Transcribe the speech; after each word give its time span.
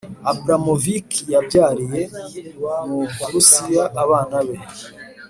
abramovic 0.31 1.09
yabyariye 1.33 2.01
mu 2.87 2.99
burusiya 3.17 3.83
abana 4.03 4.37
be 4.47 4.57